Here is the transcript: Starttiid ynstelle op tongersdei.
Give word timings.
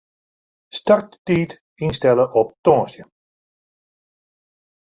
Starttiid 0.77 1.51
ynstelle 1.85 2.25
op 2.41 2.49
tongersdei. 2.65 3.07